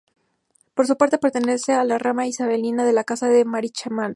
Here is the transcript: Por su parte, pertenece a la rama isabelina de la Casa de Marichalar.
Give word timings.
Por 0.73 0.87
su 0.87 0.97
parte, 0.97 1.19
pertenece 1.19 1.73
a 1.73 1.83
la 1.83 1.99
rama 1.99 2.25
isabelina 2.25 2.85
de 2.87 2.91
la 2.93 3.03
Casa 3.03 3.27
de 3.27 3.45
Marichalar. 3.45 4.09